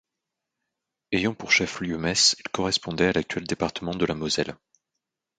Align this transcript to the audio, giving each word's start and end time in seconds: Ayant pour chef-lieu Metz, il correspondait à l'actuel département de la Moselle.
Ayant 1.11 1.35
pour 1.35 1.51
chef-lieu 1.51 1.95
Metz, 1.99 2.35
il 2.39 2.49
correspondait 2.49 3.05
à 3.09 3.11
l'actuel 3.11 3.45
département 3.45 3.93
de 3.93 4.07
la 4.07 4.15
Moselle. 4.15 4.57